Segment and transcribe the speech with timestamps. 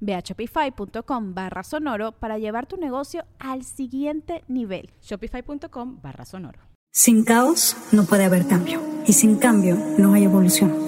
[0.00, 4.90] Ve a shopify.com barra sonoro para llevar tu negocio al siguiente nivel.
[5.02, 6.60] Shopify.com barra sonoro.
[6.92, 10.87] Sin caos no puede haber cambio y sin cambio no hay evolución.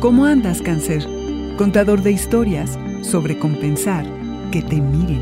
[0.00, 1.04] ¿Cómo andas, cáncer?
[1.56, 4.06] Contador de historias sobre compensar,
[4.52, 5.20] que te miren.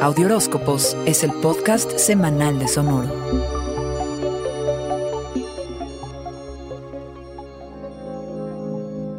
[0.00, 3.12] Audioróscopos es el podcast semanal de Sonoro.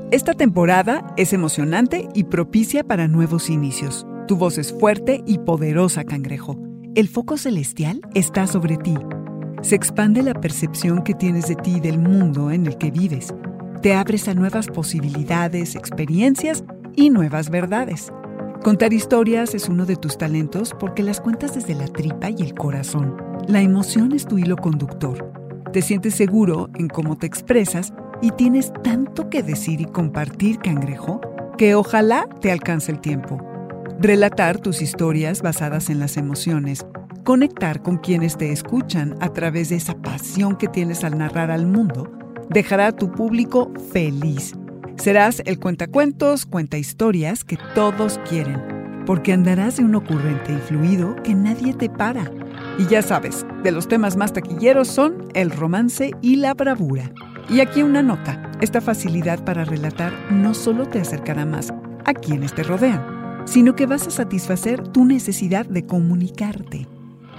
[0.10, 4.08] Esta temporada es emocionante y propicia para nuevos inicios.
[4.28, 6.58] Tu voz es fuerte y poderosa, cangrejo.
[6.96, 8.96] El foco celestial está sobre ti
[9.64, 13.34] se expande la percepción que tienes de ti y del mundo en el que vives.
[13.82, 16.66] Te abres a nuevas posibilidades, experiencias
[16.96, 18.12] y nuevas verdades.
[18.62, 22.54] Contar historias es uno de tus talentos porque las cuentas desde la tripa y el
[22.54, 23.16] corazón.
[23.48, 25.32] La emoción es tu hilo conductor.
[25.72, 31.22] Te sientes seguro en cómo te expresas y tienes tanto que decir y compartir, cangrejo,
[31.58, 33.42] que ojalá te alcance el tiempo.
[34.00, 36.86] Relatar tus historias basadas en las emociones
[37.24, 41.66] Conectar con quienes te escuchan a través de esa pasión que tienes al narrar al
[41.66, 42.12] mundo
[42.50, 44.54] dejará a tu público feliz.
[44.98, 48.62] Serás el cuentacuentos, cuenta historias que todos quieren,
[49.06, 52.30] porque andarás de un ocurrente y fluido que nadie te para.
[52.78, 57.10] Y ya sabes, de los temas más taquilleros son el romance y la bravura.
[57.50, 61.74] Y aquí una nota, esta facilidad para relatar no solo te acercará más
[62.04, 66.86] a quienes te rodean, sino que vas a satisfacer tu necesidad de comunicarte.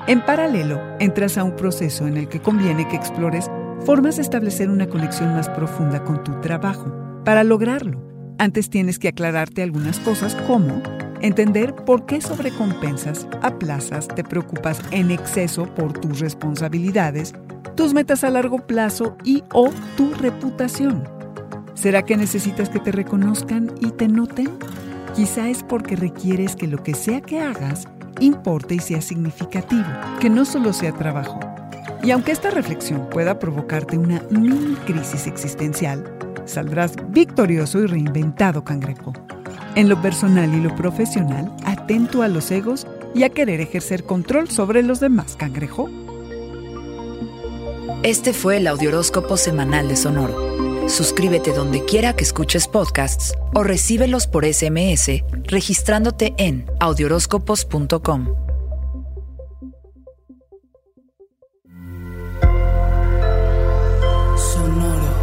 [0.06, 3.50] En paralelo, entras a un proceso en el que conviene que explores
[3.84, 6.92] formas de establecer una conexión más profunda con tu trabajo.
[7.24, 8.02] Para lograrlo,
[8.38, 10.82] antes tienes que aclararte algunas cosas como
[11.20, 17.32] entender por qué sobrecompensas, aplazas, te preocupas en exceso por tus responsabilidades,
[17.76, 21.04] tus metas a largo plazo y o tu reputación.
[21.74, 24.50] ¿Será que necesitas que te reconozcan y te noten?
[25.14, 27.88] Quizá es porque requieres que lo que sea que hagas
[28.20, 29.84] importe y sea significativo,
[30.20, 31.40] que no solo sea trabajo.
[32.02, 36.04] Y aunque esta reflexión pueda provocarte una mini crisis existencial,
[36.44, 39.12] saldrás victorioso y reinventado, cangrejo.
[39.74, 44.50] En lo personal y lo profesional, atento a los egos y a querer ejercer control
[44.50, 45.88] sobre los demás, cangrejo.
[48.02, 50.43] Este fue el Audioróscopo Semanal de Sonoro.
[50.88, 58.26] Suscríbete donde quiera que escuches podcasts o recíbelos por SMS registrándote en audioróscopos.com.
[64.36, 65.14] Sonoro.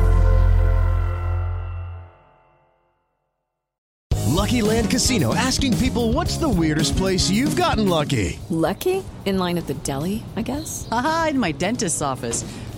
[4.28, 8.40] Lucky Land Casino asking people what's the weirdest place you've gotten lucky?
[8.50, 9.04] Lucky?
[9.26, 10.88] In line at the deli, I guess?
[10.92, 12.44] Aha, in my dentist's office.